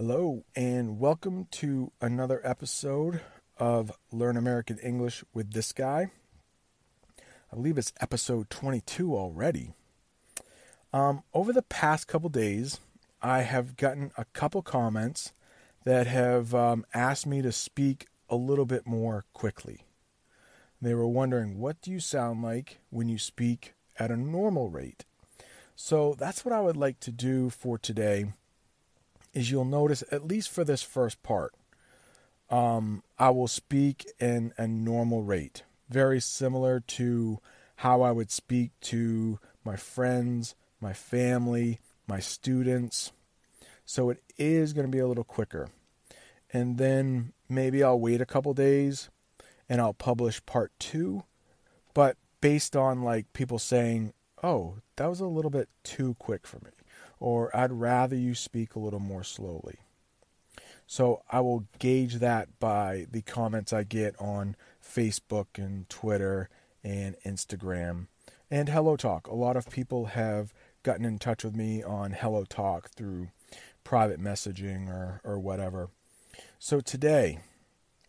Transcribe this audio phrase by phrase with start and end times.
[0.00, 3.20] Hello, and welcome to another episode
[3.56, 6.12] of Learn American English with this guy.
[7.52, 9.72] I believe it's episode 22 already.
[10.92, 12.78] Um, over the past couple days,
[13.20, 15.32] I have gotten a couple comments
[15.84, 19.80] that have um, asked me to speak a little bit more quickly.
[20.80, 25.06] They were wondering, what do you sound like when you speak at a normal rate?
[25.74, 28.26] So that's what I would like to do for today
[29.32, 31.54] is you'll notice at least for this first part
[32.50, 37.40] um, I will speak in a normal rate, very similar to
[37.76, 43.12] how I would speak to my friends, my family, my students.
[43.84, 45.68] So it is going to be a little quicker.
[46.52, 49.10] And then maybe I'll wait a couple days
[49.68, 51.24] and I'll publish part two.
[51.92, 56.56] But based on like people saying, oh, that was a little bit too quick for
[56.64, 56.70] me,
[57.20, 59.78] or I'd rather you speak a little more slowly.
[60.86, 66.48] So I will gauge that by the comments I get on Facebook and Twitter
[66.82, 68.06] and Instagram
[68.50, 69.26] and Hello Talk.
[69.26, 73.28] A lot of people have gotten in touch with me on Hello Talk through
[73.84, 75.90] private messaging or, or whatever.
[76.58, 77.40] So today,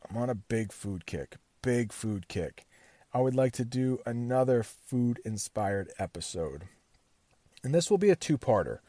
[0.10, 1.36] I'm on a big food kick.
[1.62, 2.66] Big food kick.
[3.14, 6.64] I would like to do another food inspired episode.
[7.64, 8.80] And this will be a two parter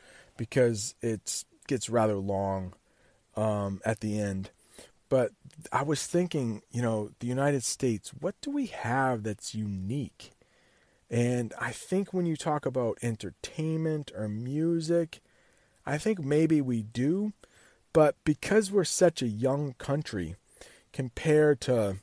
[0.40, 2.72] because it gets rather long
[3.36, 4.48] um, at the end.
[5.10, 5.32] But
[5.70, 10.30] I was thinking, you know, the United States, what do we have that's unique?
[11.10, 15.20] And I think when you talk about entertainment or music,
[15.84, 17.34] I think maybe we do.
[17.92, 20.36] But because we're such a young country
[20.94, 21.98] compared to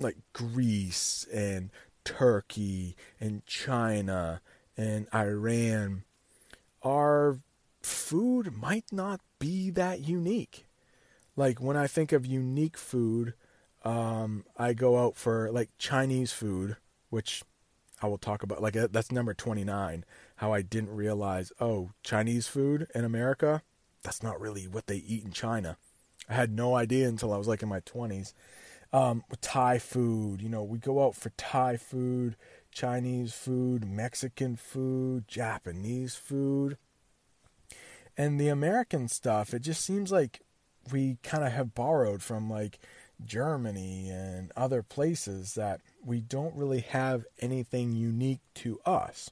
[0.00, 1.70] like Greece and
[2.02, 4.40] Turkey and China
[4.76, 6.02] and Iran,
[6.82, 7.38] our
[7.82, 10.66] food might not be that unique.
[11.36, 13.34] Like when I think of unique food,
[13.84, 16.76] um, I go out for like Chinese food,
[17.10, 17.42] which
[18.02, 18.62] I will talk about.
[18.62, 20.04] Like that's number 29.
[20.36, 23.62] How I didn't realize, oh, Chinese food in America,
[24.02, 25.76] that's not really what they eat in China.
[26.28, 28.34] I had no idea until I was like in my 20s.
[28.92, 32.36] Um, Thai food, you know, we go out for Thai food,
[32.70, 36.78] Chinese food, Mexican food, Japanese food.
[38.18, 40.40] And the American stuff, it just seems like
[40.92, 42.80] we kind of have borrowed from like
[43.24, 49.30] Germany and other places that we don't really have anything unique to us.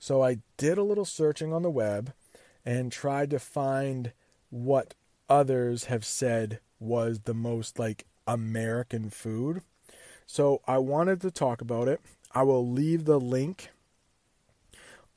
[0.00, 2.12] So I did a little searching on the web
[2.64, 4.12] and tried to find
[4.50, 4.94] what
[5.28, 9.62] others have said was the most like American food.
[10.26, 12.00] So I wanted to talk about it.
[12.32, 13.70] I will leave the link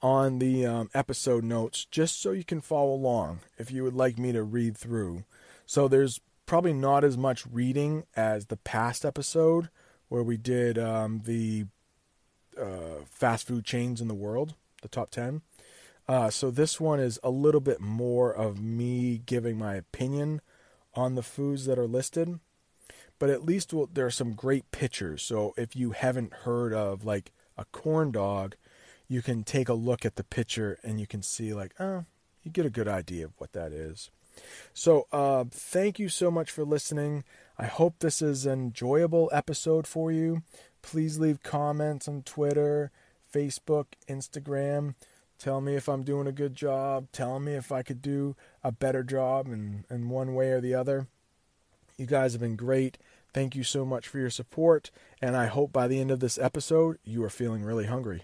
[0.03, 4.19] on the um, episode notes just so you can follow along if you would like
[4.19, 5.24] me to read through.
[5.66, 9.69] So there's probably not as much reading as the past episode
[10.09, 11.66] where we did um, the
[12.59, 15.41] uh, fast food chains in the world, the top 10.
[16.06, 20.41] Uh, so this one is a little bit more of me giving my opinion
[20.94, 22.40] on the foods that are listed.
[23.20, 25.24] But at least we'll, there are some great pictures.
[25.24, 28.56] So if you haven't heard of like a corn dog,
[29.13, 32.03] you can take a look at the picture and you can see like, oh,
[32.41, 34.09] you get a good idea of what that is.
[34.74, 37.23] So, uh, thank you so much for listening.
[37.56, 40.41] I hope this is an enjoyable episode for you.
[40.81, 42.90] Please leave comments on Twitter,
[43.31, 44.96] Facebook, Instagram.
[45.38, 47.06] Tell me if I'm doing a good job.
[47.12, 50.73] Tell me if I could do a better job in, in one way or the
[50.73, 51.06] other.
[51.97, 52.97] You guys have been great.
[53.31, 54.90] Thank you so much for your support.
[55.22, 58.23] And I hope by the end of this episode, you are feeling really hungry.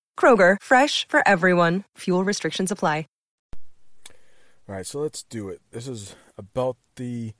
[0.19, 1.85] Kroger, fresh for everyone.
[1.97, 3.05] Fuel restrictions apply.
[4.71, 5.59] All right, so let's do it.
[5.71, 7.33] This is about the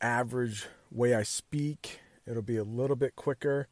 [0.00, 2.00] average way I speak.
[2.26, 3.68] It'll be a little bit quicker.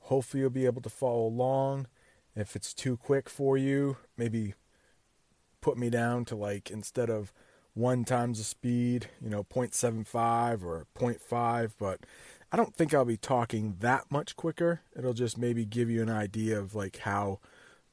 [0.00, 1.86] Hopefully, you'll be able to follow along.
[2.34, 4.52] If it's too quick for you, maybe
[5.62, 7.32] put me down to like instead of
[7.72, 12.00] one times the speed, you know, 0.75 or 0.5, but
[12.52, 14.80] I don't think I'll be talking that much quicker.
[14.94, 17.38] It'll just maybe give you an idea of like how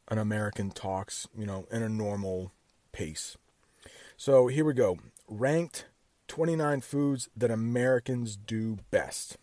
[0.10, 2.52] an American talks, you know, in a normal
[2.92, 3.38] pace.
[4.18, 5.00] So here we go.
[5.28, 5.86] Ranked
[6.28, 9.38] 29 foods that Americans do best.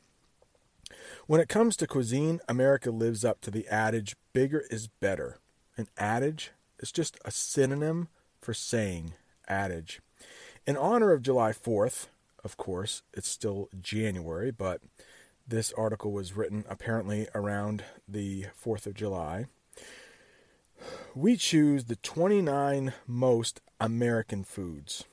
[1.27, 5.39] When it comes to cuisine, America lives up to the adage bigger is better.
[5.77, 8.09] An adage is just a synonym
[8.41, 9.15] for saying
[9.49, 10.01] adage.
[10.67, 12.07] In honor of July 4th,
[12.45, 14.81] of course, it's still January, but
[15.47, 19.47] this article was written apparently around the 4th of July.
[21.15, 25.05] We choose the 29 most American foods.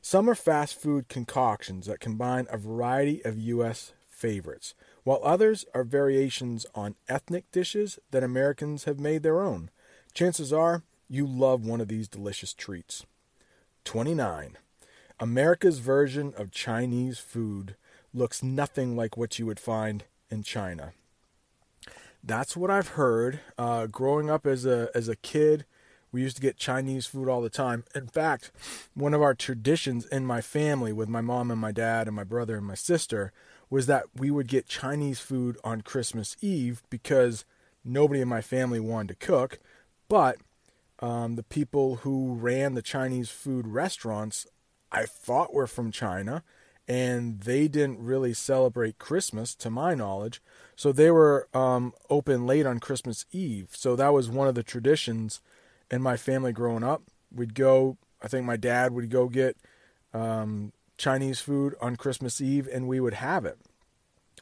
[0.00, 3.92] Some are fast food concoctions that combine a variety of U.S.
[4.08, 4.74] favorites,
[5.04, 9.70] while others are variations on ethnic dishes that Americans have made their own.
[10.14, 13.04] Chances are you love one of these delicious treats.
[13.84, 14.56] 29.
[15.20, 17.76] America's version of Chinese food
[18.14, 20.92] looks nothing like what you would find in China.
[22.28, 23.40] That's what I've heard.
[23.56, 25.64] Uh, growing up as a as a kid,
[26.12, 27.84] we used to get Chinese food all the time.
[27.94, 28.52] In fact,
[28.92, 32.24] one of our traditions in my family with my mom and my dad and my
[32.24, 33.32] brother and my sister
[33.70, 37.46] was that we would get Chinese food on Christmas Eve because
[37.82, 39.58] nobody in my family wanted to cook,
[40.10, 40.36] but
[41.00, 44.46] um, the people who ran the Chinese food restaurants,
[44.92, 46.42] I thought were from China,
[46.86, 50.42] and they didn't really celebrate Christmas, to my knowledge.
[50.78, 53.70] So they were um, open late on Christmas Eve.
[53.72, 55.40] So that was one of the traditions
[55.90, 57.02] in my family growing up.
[57.34, 59.56] We'd go, I think my dad would go get
[60.14, 63.58] um, Chinese food on Christmas Eve, and we would have it.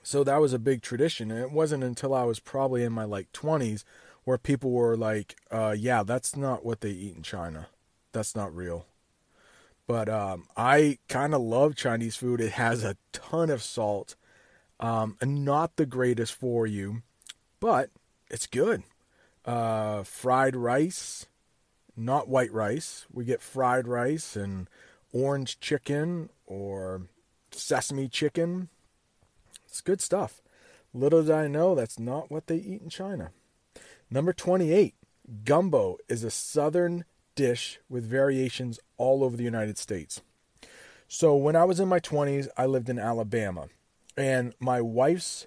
[0.02, 1.30] So that was a big tradition.
[1.30, 3.82] And it wasn't until I was probably in my like 20s
[4.24, 7.68] where people were like, uh, yeah, that's not what they eat in China.
[8.12, 8.84] That's not real.
[9.86, 12.42] But um, I kind of love Chinese food.
[12.42, 14.16] It has a ton of salt,
[14.80, 17.02] um, and not the greatest for you,
[17.60, 17.90] but
[18.30, 18.82] it's good.
[19.44, 21.26] Uh, fried rice,
[21.96, 23.06] not white rice.
[23.12, 24.68] We get fried rice and
[25.12, 27.02] orange chicken or
[27.52, 28.68] sesame chicken.
[29.66, 30.42] It's good stuff.
[30.92, 33.30] Little did I know that's not what they eat in China.
[34.10, 34.94] Number 28,
[35.44, 40.22] gumbo is a southern dish with variations all over the United States.
[41.08, 43.68] So when I was in my 20s, I lived in Alabama,
[44.16, 45.46] and my wife's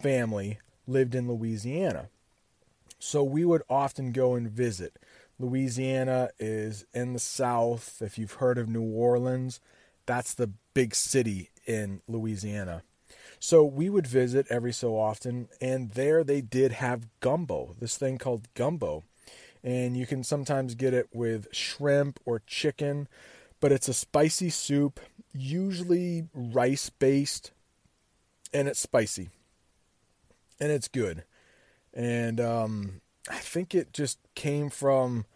[0.00, 2.08] family lived in Louisiana.
[2.98, 4.98] So we would often go and visit.
[5.38, 8.00] Louisiana is in the south.
[8.00, 9.60] If you've heard of New Orleans,
[10.06, 12.82] that's the big city in Louisiana.
[13.40, 18.18] So we would visit every so often, and there they did have gumbo, this thing
[18.18, 19.02] called gumbo
[19.64, 23.08] and you can sometimes get it with shrimp or chicken,
[23.60, 25.00] but it's a spicy soup,
[25.32, 27.52] usually rice based,
[28.52, 29.30] and it's spicy.
[30.60, 31.24] And it's good.
[31.92, 35.26] And um, I think it just came from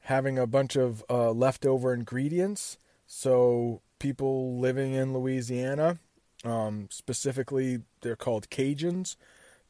[0.00, 2.78] having a bunch of uh, leftover ingredients.
[3.06, 5.98] So people living in Louisiana,
[6.44, 9.16] um, specifically, they're called Cajuns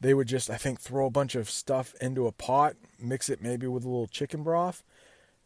[0.03, 3.41] they would just, I think, throw a bunch of stuff into a pot, mix it
[3.41, 4.83] maybe with a little chicken broth,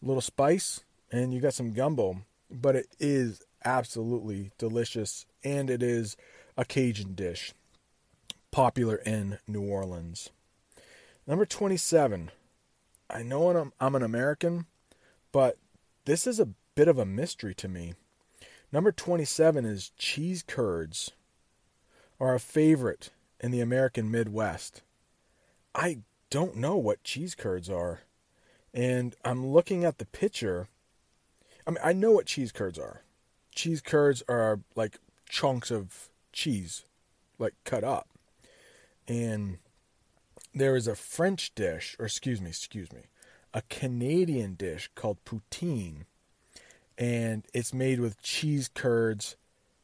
[0.02, 2.24] a little spice, and you got some gumbo.
[2.50, 6.18] But it is absolutely delicious, and it is
[6.58, 7.54] a Cajun dish,
[8.52, 10.32] popular in New Orleans.
[11.28, 12.32] Number 27.
[13.10, 14.66] I know I'm, um, I'm an American,
[15.32, 15.58] but
[16.06, 17.94] this is a bit of a mystery to me.
[18.72, 21.12] Number 27 is cheese curds,
[22.20, 24.82] are a favorite in the American Midwest.
[25.74, 26.00] I
[26.30, 28.02] don't know what cheese curds are.
[28.74, 30.68] And I'm looking at the picture.
[31.66, 33.04] I mean, I know what cheese curds are.
[33.56, 35.00] Cheese curds are like
[35.30, 36.86] chunks of cheese,
[37.40, 38.08] like cut up.
[39.08, 39.58] And
[40.54, 43.08] there is a French dish, or excuse me, excuse me,
[43.54, 46.06] a Canadian dish called poutine.
[46.98, 49.36] And it's made with cheese curds,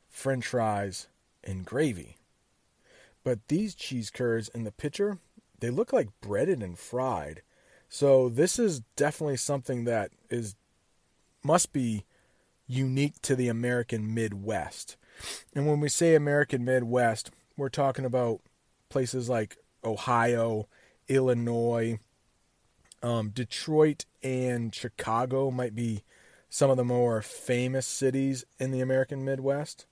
[0.09, 1.07] french fries,
[1.43, 2.17] and gravy.
[3.23, 5.17] But these cheese curds in the picture,
[5.59, 7.41] they look like breaded and fried.
[7.89, 10.55] So this is definitely something that is
[11.43, 12.05] must be
[12.67, 14.97] unique to the American Midwest.
[15.53, 18.41] And when we say American Midwest, we're talking about
[18.89, 20.67] places like Ohio,
[21.07, 21.99] Illinois,
[23.01, 26.03] um, Detroit, and Chicago might be
[26.49, 29.85] some of the more famous cities in the American Midwest.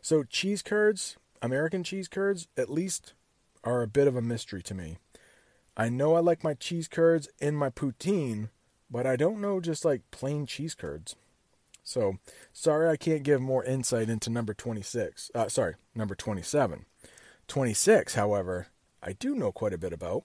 [0.00, 3.14] So cheese curds, American cheese curds, at least,
[3.64, 4.98] are a bit of a mystery to me.
[5.76, 8.50] I know I like my cheese curds in my poutine,
[8.90, 11.16] but I don't know just like plain cheese curds.
[11.84, 12.16] So,
[12.52, 15.30] sorry I can't give more insight into number 26.
[15.34, 16.86] Uh, sorry, number 27.
[17.46, 18.68] 26, however,
[19.02, 20.24] I do know quite a bit about.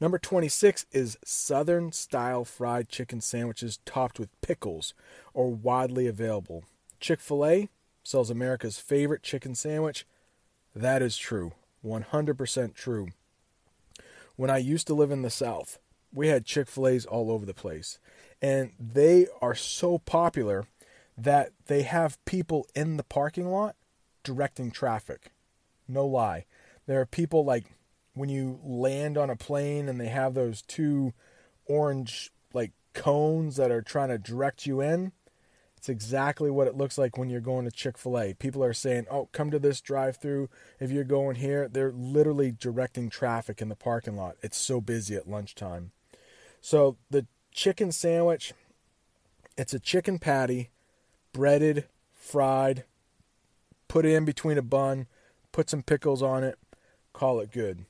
[0.00, 4.94] Number 26 is Southern style fried chicken sandwiches topped with pickles
[5.32, 6.64] or widely available.
[6.98, 7.68] Chick fil A,
[8.02, 10.06] sells America's favorite chicken sandwich.
[10.74, 11.52] That is true.
[11.84, 13.08] 100% true.
[14.34, 15.78] When I used to live in the South,
[16.12, 17.98] we had Chick fil A's all over the place.
[18.42, 20.66] And they are so popular
[21.16, 23.76] that they have people in the parking lot
[24.22, 25.32] directing traffic.
[25.88, 26.46] No lie.
[26.86, 27.66] There are people like
[28.14, 31.12] when you land on a plane and they have those two
[31.66, 35.12] orange like cones that are trying to direct you in.
[35.76, 38.34] It's exactly what it looks like when you're going to Chick fil A.
[38.34, 40.48] People are saying, oh, come to this drive through.
[40.80, 44.36] If you're going here, they're literally directing traffic in the parking lot.
[44.42, 45.92] It's so busy at lunchtime.
[46.60, 48.52] So the chicken sandwich,
[49.56, 50.70] it's a chicken patty,
[51.36, 52.84] breaded, fried,
[53.88, 55.06] put it in between a bun,
[55.52, 56.58] put some pickles on it,
[57.12, 57.84] call it good.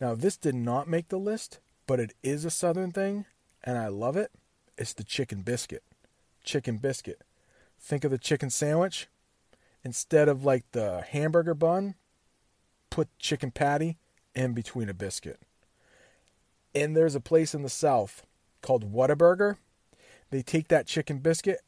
[0.00, 1.58] Now, this did not make the list,
[1.88, 3.24] but it is a southern thing,
[3.64, 4.30] and I love it.
[4.76, 5.82] It's the chicken biscuit.
[6.44, 7.22] Chicken biscuit.
[7.80, 9.08] Think of the chicken sandwich.
[9.82, 11.96] Instead of like the hamburger bun,
[12.90, 13.96] put chicken patty
[14.36, 15.40] in between a biscuit.
[16.76, 18.22] And there's a place in the South
[18.62, 19.56] called Whataburger.
[20.30, 21.58] They take that chicken biscuit,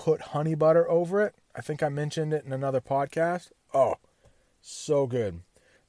[0.00, 1.34] put honey butter over it.
[1.54, 3.50] I think I mentioned it in another podcast.
[3.74, 3.96] Oh,
[4.62, 5.42] so good.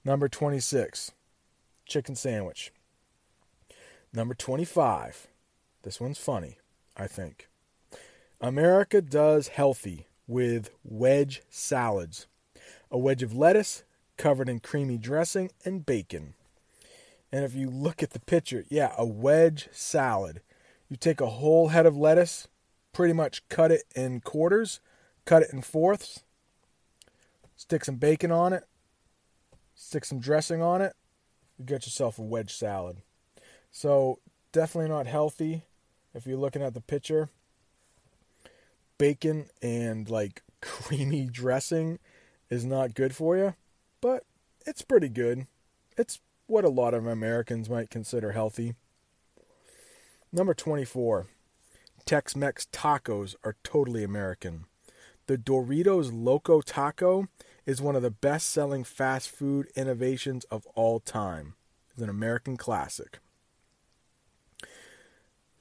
[0.04, 1.14] Number 26,
[1.86, 2.74] chicken sandwich.
[4.12, 5.28] Number 25.
[5.84, 6.58] This one's funny,
[6.98, 7.48] I think.
[8.42, 12.28] America does healthy with wedge salads.
[12.92, 13.86] A wedge of lettuce
[14.18, 16.34] covered in creamy dressing and bacon.
[17.32, 20.42] And if you look at the picture, yeah, a wedge salad.
[20.90, 22.50] You take a whole head of lettuce,
[22.94, 24.80] pretty much cut it in quarters,
[25.26, 26.24] cut it in fourths,
[27.56, 28.64] stick some bacon on it,
[29.76, 30.94] stick some dressing on it,
[31.58, 32.98] you get yourself a wedge salad.
[33.72, 34.20] So,
[34.52, 35.64] definitely not healthy
[36.14, 37.30] if you're looking at the picture.
[38.98, 42.00] Bacon and like creamy dressing
[42.50, 43.56] is not good for you,
[44.02, 44.24] but
[44.66, 45.48] it's pretty good.
[45.98, 48.76] It's what a lot of Americans might consider healthy.
[50.32, 51.28] Number 24.
[52.06, 54.66] Tex Mex tacos are totally American.
[55.28, 57.28] The Doritos Loco Taco
[57.66, 61.56] is one of the best selling fast food innovations of all time.
[61.94, 63.20] It's an American classic.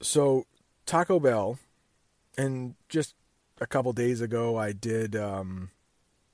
[0.01, 0.45] So,
[0.85, 1.59] Taco Bell,
[2.37, 3.13] and just
[3.59, 5.69] a couple days ago, I did um,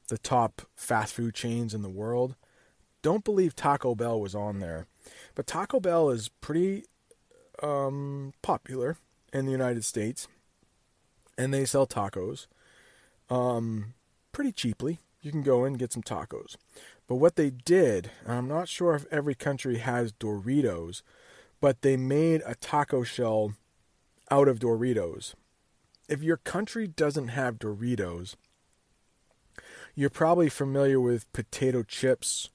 [0.07, 2.35] the top fast food chains in the world
[3.07, 4.85] don't believe Taco Bell was on there.
[5.33, 6.83] But Taco Bell is pretty
[7.63, 8.97] um, popular
[9.33, 10.27] in the United States,
[11.37, 12.47] and they sell tacos
[13.29, 13.93] um,
[14.31, 14.99] pretty cheaply.
[15.21, 16.55] You can go in and get some tacos.
[17.07, 21.01] But what they did, I'm not sure if every country has Doritos,
[21.59, 23.53] but they made a taco shell
[24.29, 25.33] out of Doritos.
[26.07, 28.35] If your country doesn't have Doritos,
[29.95, 32.49] you're probably familiar with potato chips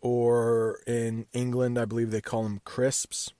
[0.00, 3.32] or in England, I believe they call them crisps.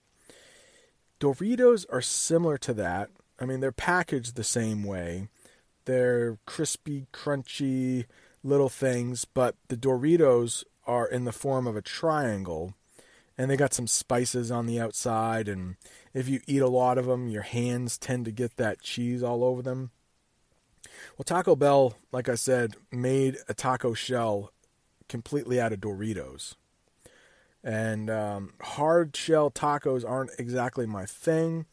[1.19, 3.09] Doritos are similar to that.
[3.39, 5.27] I mean, they're packaged the same way.
[5.85, 8.05] They're crispy, crunchy
[8.43, 12.73] little things, but the Doritos are in the form of a triangle
[13.37, 15.75] and they got some spices on the outside and
[16.13, 19.43] if you eat a lot of them, your hands tend to get that cheese all
[19.43, 19.91] over them.
[21.17, 24.51] Well, Taco Bell, like I said, made a taco shell
[25.07, 26.55] completely out of Doritos.
[27.63, 31.65] And um, hard shell tacos aren't exactly my thing,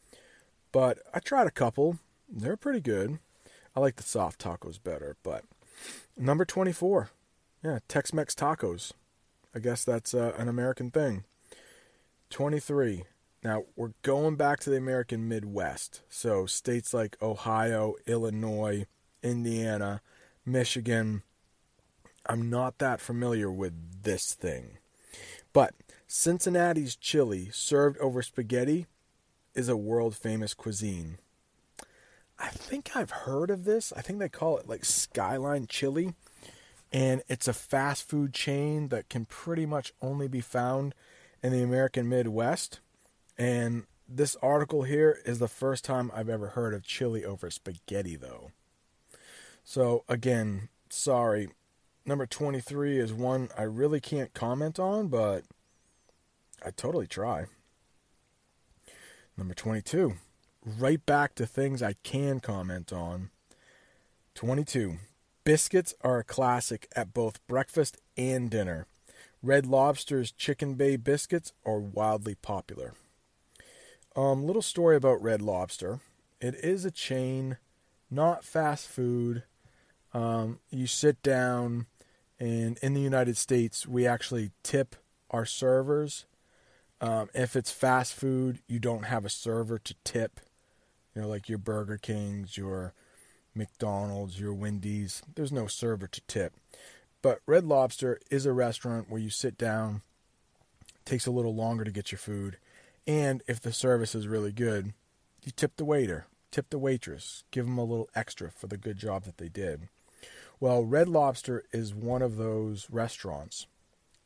[0.71, 1.99] but I tried a couple.
[2.29, 3.19] They're pretty good.
[3.75, 5.45] I like the soft tacos better, but
[6.17, 7.09] number 24.
[7.63, 8.91] Yeah, Tex Mex tacos.
[9.55, 11.23] I guess that's uh, an American thing.
[12.29, 13.03] 23.
[13.43, 16.01] Now, we're going back to the American Midwest.
[16.09, 18.85] So, states like Ohio, Illinois,
[19.23, 20.01] Indiana,
[20.45, 21.23] Michigan,
[22.25, 24.79] I'm not that familiar with this thing.
[25.53, 25.73] But
[26.07, 28.87] Cincinnati's chili served over spaghetti
[29.55, 31.17] is a world famous cuisine.
[32.39, 33.91] I think I've heard of this.
[33.95, 36.13] I think they call it like Skyline Chili.
[36.91, 40.93] And it's a fast food chain that can pretty much only be found
[41.43, 42.79] in the American Midwest.
[43.37, 48.15] And this article here is the first time I've ever heard of chili over spaghetti,
[48.15, 48.51] though.
[49.63, 51.49] So, again, sorry,
[52.07, 55.43] number 23 is one I really can't comment on, but
[56.65, 57.45] I totally try.
[59.37, 60.15] Number 22,
[60.65, 63.29] right back to things I can comment on.
[64.33, 64.97] 22,
[65.43, 68.87] biscuits are a classic at both breakfast and dinner.
[69.43, 72.93] Red Lobster's Cheddar Bay biscuits are wildly popular.
[74.15, 75.99] Um, little story about Red Lobster.
[76.41, 77.57] It is a chain,
[78.09, 79.43] not fast food.
[80.13, 81.85] Um, you sit down,
[82.39, 84.95] and in the United States, we actually tip
[85.29, 86.25] our servers.
[87.01, 90.39] Um, if it's fast food, you don't have a server to tip.
[91.15, 92.93] You know, like your Burger Kings, your
[93.55, 95.21] McDonald's, your Wendy's.
[95.35, 96.53] There's no server to tip.
[97.21, 100.01] But Red Lobster is a restaurant where you sit down,
[101.05, 102.57] takes a little longer to get your food,
[103.07, 104.93] and if the service is really good,
[105.43, 108.97] you tip the waiter, tip the waitress, give them a little extra for the good
[108.97, 109.87] job that they did.
[110.59, 113.67] Well, Red Lobster is one of those restaurants.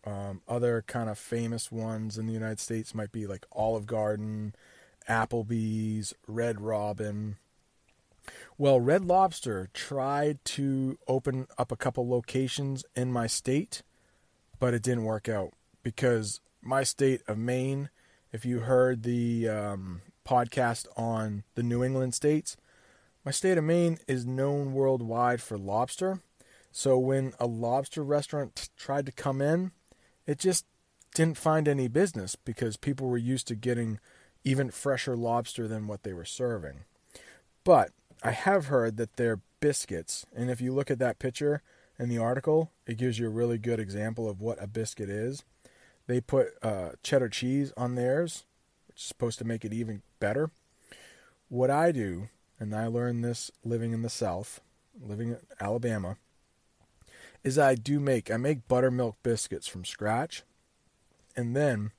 [0.05, 4.55] Um, other kind of famous ones in the United States might be like Olive Garden,
[5.09, 7.35] Applebee's, Red Robin.
[8.57, 13.83] Well, Red Lobster tried to open up a couple locations in my state,
[14.59, 17.89] but it didn't work out because my state of Maine,
[18.31, 22.55] if you heard the um, podcast on the New England states,
[23.23, 26.21] my state of Maine is known worldwide for lobster.
[26.71, 29.71] So when a lobster restaurant t- tried to come in,
[30.25, 30.65] it just
[31.13, 33.99] didn't find any business because people were used to getting
[34.43, 36.85] even fresher lobster than what they were serving.
[37.63, 37.91] But
[38.23, 41.61] I have heard that they're biscuits, and if you look at that picture
[41.99, 45.43] in the article, it gives you a really good example of what a biscuit is.
[46.07, 48.45] They put uh, cheddar cheese on theirs,
[48.87, 50.49] which is supposed to make it even better.
[51.49, 52.29] What I do,
[52.61, 54.61] and I learned this living in the South,
[55.03, 56.17] living in Alabama,
[57.43, 60.43] is I do make I make buttermilk biscuits from scratch,
[61.35, 61.89] and then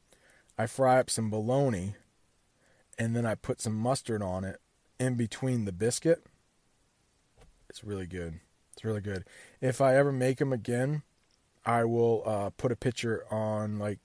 [0.56, 1.96] I fry up some bologna,
[2.96, 4.60] and then I put some mustard on it
[5.00, 6.24] in between the biscuit.
[7.68, 8.38] It's really good.
[8.72, 9.24] It's really good.
[9.60, 11.02] If I ever make them again,
[11.66, 13.98] I will uh, put a picture on like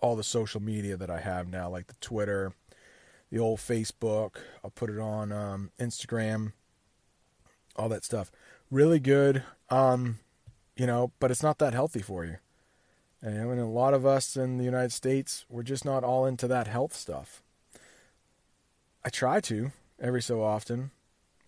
[0.00, 2.54] all the social media that I have now, like the Twitter,
[3.30, 4.36] the old Facebook.
[4.64, 6.52] I'll put it on um, Instagram,
[7.76, 8.30] all that stuff.
[8.70, 9.42] Really good.
[9.70, 10.18] Um,
[10.76, 12.36] you know, but it's not that healthy for you.
[13.20, 16.46] And, and a lot of us in the United States, we're just not all into
[16.48, 17.42] that health stuff.
[19.04, 20.92] I try to every so often.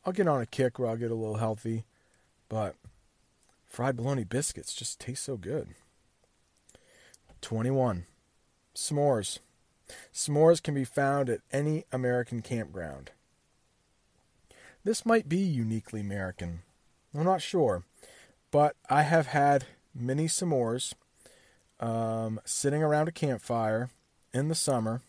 [0.05, 1.85] I'll get on a kick where I'll get a little healthy,
[2.49, 2.75] but
[3.67, 5.69] fried bologna biscuits just taste so good.
[7.41, 8.07] 21.
[8.75, 9.39] S'mores.
[10.13, 13.11] S'mores can be found at any American campground.
[14.85, 16.61] This might be uniquely American.
[17.15, 17.85] I'm not sure.
[18.51, 20.95] But I have had many s'mores
[21.79, 23.91] um, sitting around a campfire
[24.33, 25.03] in the summer.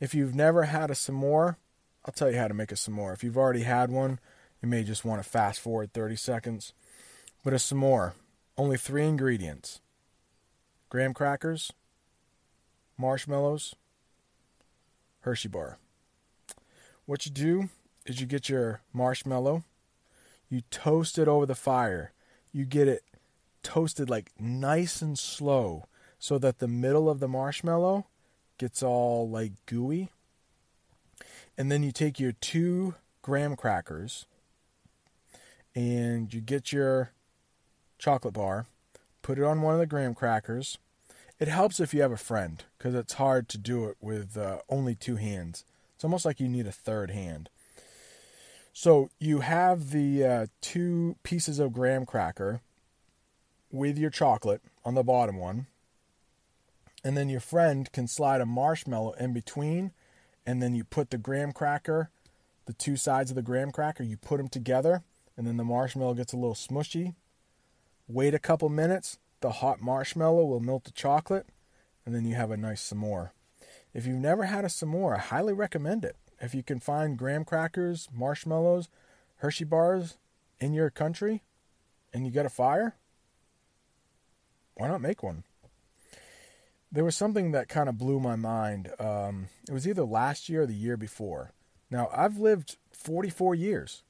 [0.00, 1.56] If you've never had a s'more,
[2.04, 3.14] I'll tell you how to make a s'more.
[3.14, 4.18] If you've already had one,
[4.60, 6.72] you may just want to fast forward 30 seconds.
[7.44, 8.12] But a s'more,
[8.56, 9.80] only three ingredients
[10.90, 11.72] graham crackers,
[12.96, 13.74] marshmallows,
[15.20, 15.78] Hershey bar.
[17.06, 17.68] What you do
[18.06, 19.64] is you get your marshmallow,
[20.48, 22.12] you toast it over the fire
[22.54, 23.02] you get it
[23.64, 25.86] toasted like nice and slow
[26.18, 28.06] so that the middle of the marshmallow
[28.56, 30.08] gets all like gooey.
[31.58, 34.26] And then you take your two graham crackers
[35.74, 37.10] and you get your
[37.98, 38.66] chocolate bar,
[39.22, 40.78] put it on one of the graham crackers.
[41.40, 44.58] It helps if you have a friend because it's hard to do it with uh,
[44.68, 45.64] only two hands.
[45.94, 47.50] It's almost like you need a third hand.
[48.72, 52.60] So you have the uh, two pieces of graham cracker
[53.70, 55.66] with your chocolate on the bottom one.
[57.04, 59.92] And then your friend can slide a marshmallow in between.
[60.46, 62.10] And then you put the graham cracker,
[62.66, 65.02] the two sides of the graham cracker, you put them together.
[65.36, 67.14] And then the marshmallow gets a little smushy.
[68.08, 69.18] Wait a couple minutes.
[69.44, 71.46] The hot marshmallow will melt the chocolate.
[72.06, 73.32] And then you have a nice s'more.
[73.92, 77.44] If you've never had a s'more, I highly recommend it if you can find graham
[77.44, 78.88] crackers, marshmallows,
[79.36, 80.16] Hershey bars
[80.60, 81.42] in your country
[82.10, 82.96] and you get a fire,
[84.76, 85.44] why not make one?
[86.90, 88.92] There was something that kind of blew my mind.
[88.98, 91.52] Um, it was either last year or the year before.
[91.90, 94.04] Now, I've lived 44 years,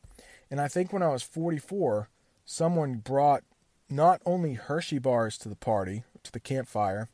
[0.49, 2.09] and I think when I was 44,
[2.44, 3.42] someone brought
[3.88, 7.09] not only Hershey bars to the party, to the campfire,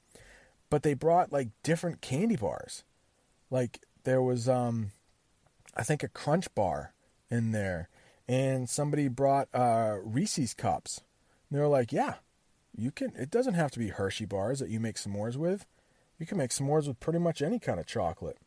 [0.69, 2.85] but they brought like different candy bars.
[3.51, 4.93] Like there was um
[5.75, 6.93] I think a Crunch Bar
[7.31, 7.89] in there,
[8.29, 11.01] and somebody brought uh, Reese's cups.
[11.49, 12.15] And they were like, "Yeah,
[12.77, 13.13] you can.
[13.17, 15.67] It doesn't have to be Hershey bars that you make s'mores with.
[16.19, 18.39] You can make s'mores with pretty much any kind of chocolate."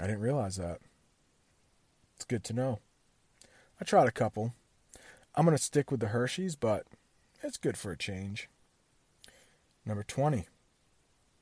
[0.00, 0.80] I didn't realize that.
[2.16, 2.80] It's good to know.
[3.80, 4.54] I tried a couple.
[5.34, 6.86] I'm gonna stick with the Hershey's, but
[7.42, 8.48] it's good for a change.
[9.84, 10.46] Number twenty,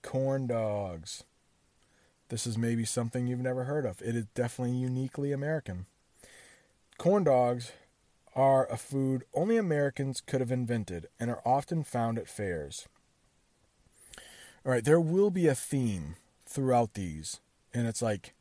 [0.03, 1.25] corn dogs.
[2.29, 4.01] This is maybe something you've never heard of.
[4.01, 5.87] It is definitely uniquely American.
[6.97, 7.73] Corn dogs
[8.35, 12.89] are a food only Americans could have invented and are often found at fairs.
[14.65, 17.41] All right, there will be a theme throughout these,
[17.75, 18.35] and it's like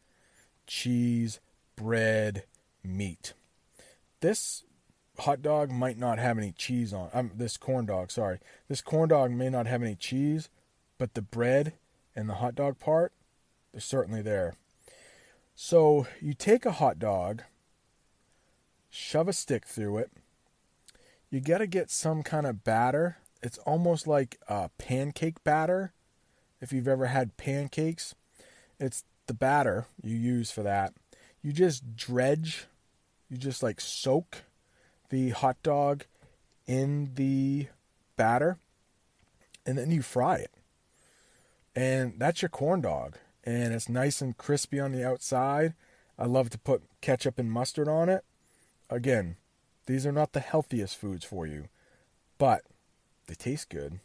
[0.68, 1.40] cheese,
[1.76, 2.44] bread,
[2.84, 3.34] meat.
[4.22, 4.64] This
[5.21, 7.10] hot dog might not have any cheese on.
[7.13, 10.49] Um, this corn dog, sorry, this corn dog may not have any cheese,
[10.97, 11.73] but the bread
[12.15, 13.13] and the hot dog part,
[13.71, 14.55] they're certainly there.
[15.55, 17.43] So you take a hot dog,
[18.89, 20.12] shove a stick through it.
[21.29, 23.17] You got to get some kind of batter.
[23.41, 25.93] It's almost like a pancake batter.
[26.60, 28.15] If you've ever had pancakes,
[28.79, 30.93] it's the batter you use for that.
[31.41, 32.65] You just dredge,
[33.29, 34.43] you just like soak
[35.12, 36.06] the hot dog
[36.65, 37.67] in the
[38.15, 38.58] batter
[39.65, 40.52] and then you fry it.
[41.76, 43.17] And that's your corn dog.
[43.43, 45.74] And it's nice and crispy on the outside.
[46.17, 48.24] I love to put ketchup and mustard on it.
[48.89, 49.36] Again,
[49.86, 51.67] these are not the healthiest foods for you,
[52.38, 52.63] but
[53.28, 54.00] they taste good.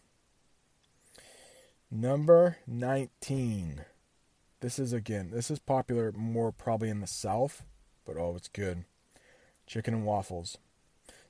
[1.90, 3.85] Number 19.
[4.61, 7.64] This is again, this is popular more probably in the South,
[8.05, 8.85] but oh, it's good.
[9.66, 10.59] Chicken and waffles.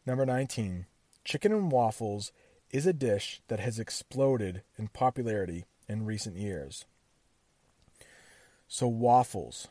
[0.07, 0.87] Number 19.
[1.25, 2.31] Chicken and waffles
[2.71, 6.85] is a dish that has exploded in popularity in recent years.
[8.69, 9.67] So waffles,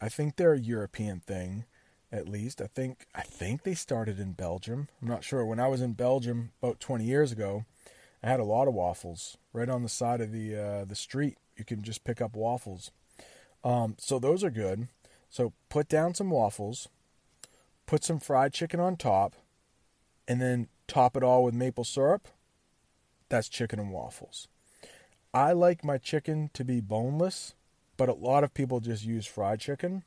[0.00, 1.64] I think they're a European thing,
[2.12, 2.60] at least.
[2.60, 4.88] I think I think they started in Belgium.
[5.02, 5.44] I'm not sure.
[5.44, 7.64] When I was in Belgium about 20 years ago,
[8.22, 11.38] I had a lot of waffles right on the side of the uh, the street.
[11.56, 12.90] You can just pick up waffles.
[13.64, 14.88] Um, so those are good.
[15.28, 16.88] So put down some waffles,
[17.86, 19.34] put some fried chicken on top,
[20.30, 22.28] and then top it all with maple syrup.
[23.30, 24.46] That's chicken and waffles.
[25.34, 27.54] I like my chicken to be boneless,
[27.96, 30.04] but a lot of people just use fried chicken.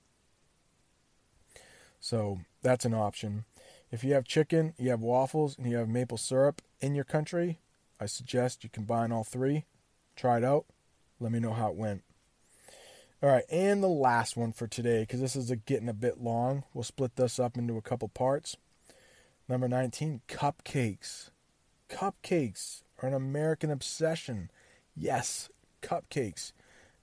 [2.00, 3.44] So that's an option.
[3.92, 7.60] If you have chicken, you have waffles, and you have maple syrup in your country,
[8.00, 9.66] I suggest you combine all three.
[10.16, 10.64] Try it out.
[11.20, 12.02] Let me know how it went.
[13.22, 16.22] All right, and the last one for today, because this is a, getting a bit
[16.22, 16.64] long.
[16.74, 18.56] We'll split this up into a couple parts.
[19.50, 21.30] Number 19, cupcakes.
[21.90, 24.50] Cupcakes are an American obsession.
[24.96, 25.50] Yes,
[25.82, 26.54] cupcakes.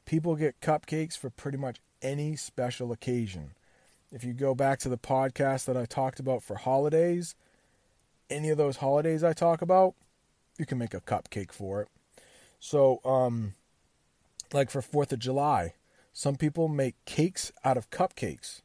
[0.07, 3.53] People get cupcakes for pretty much any special occasion.
[4.11, 7.35] If you go back to the podcast that I talked about for holidays,
[8.29, 9.95] any of those holidays I talk about,
[10.59, 11.89] you can make a cupcake for it.
[12.59, 13.55] So, um,
[14.53, 15.75] like for 4th of July,
[16.13, 18.63] some people make cakes out of cupcakes.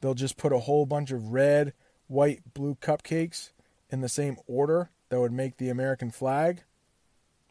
[0.00, 1.72] They'll just put a whole bunch of red,
[2.08, 3.50] white, blue cupcakes
[3.90, 6.62] in the same order that would make the American flag.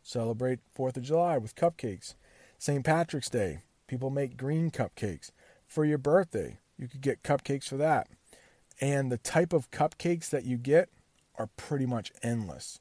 [0.03, 2.15] Celebrate 4th of July with cupcakes.
[2.57, 2.83] St.
[2.83, 5.31] Patrick's Day, people make green cupcakes.
[5.65, 8.07] For your birthday, you could get cupcakes for that.
[8.79, 10.89] And the type of cupcakes that you get
[11.35, 12.79] are pretty much endless.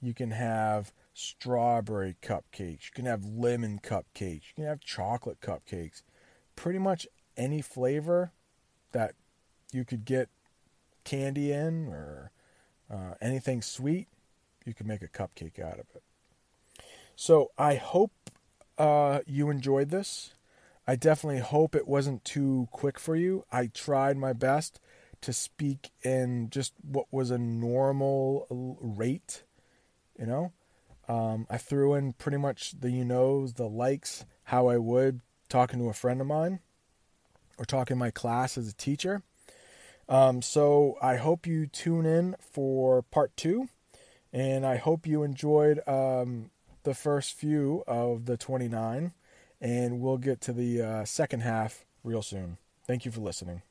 [0.00, 6.02] You can have strawberry cupcakes, you can have lemon cupcakes, you can have chocolate cupcakes.
[6.54, 8.32] Pretty much any flavor
[8.92, 9.14] that
[9.72, 10.28] you could get
[11.08, 12.30] candy in or
[12.90, 14.08] uh, anything sweet,
[14.66, 16.02] you can make a cupcake out of it.
[17.16, 18.12] So I hope
[18.76, 20.34] uh, you enjoyed this.
[20.86, 23.44] I definitely hope it wasn't too quick for you.
[23.50, 24.80] I tried my best
[25.22, 29.44] to speak in just what was a normal rate,
[30.18, 30.52] you know.
[31.08, 35.78] Um, I threw in pretty much the you knows, the likes, how I would talking
[35.78, 36.60] to a friend of mine
[37.56, 39.22] or talking my class as a teacher.
[40.08, 43.68] Um, so I hope you tune in for part two,
[44.32, 46.50] and I hope you enjoyed um,
[46.84, 49.12] the first few of the 29,
[49.60, 52.56] and we'll get to the uh, second half real soon.
[52.86, 53.62] Thank you for listening.